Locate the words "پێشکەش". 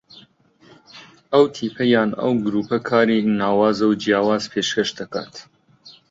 4.51-4.89